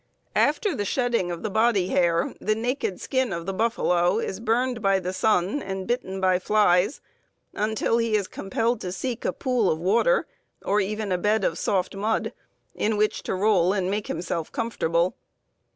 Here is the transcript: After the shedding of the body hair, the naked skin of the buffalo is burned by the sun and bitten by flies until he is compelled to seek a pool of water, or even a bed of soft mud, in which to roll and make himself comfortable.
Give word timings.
After 0.35 0.73
the 0.75 0.83
shedding 0.83 1.29
of 1.29 1.43
the 1.43 1.49
body 1.51 1.89
hair, 1.89 2.33
the 2.41 2.55
naked 2.55 2.99
skin 2.99 3.31
of 3.31 3.45
the 3.45 3.53
buffalo 3.53 4.17
is 4.17 4.39
burned 4.39 4.81
by 4.81 4.97
the 4.99 5.13
sun 5.13 5.61
and 5.61 5.85
bitten 5.85 6.19
by 6.19 6.39
flies 6.39 7.01
until 7.53 7.99
he 7.99 8.15
is 8.15 8.27
compelled 8.27 8.81
to 8.81 8.91
seek 8.91 9.25
a 9.25 9.31
pool 9.31 9.69
of 9.69 9.77
water, 9.77 10.25
or 10.65 10.79
even 10.81 11.11
a 11.11 11.19
bed 11.19 11.43
of 11.43 11.59
soft 11.59 11.95
mud, 11.95 12.33
in 12.73 12.97
which 12.97 13.21
to 13.21 13.35
roll 13.35 13.73
and 13.73 13.91
make 13.91 14.07
himself 14.07 14.51
comfortable. 14.51 15.13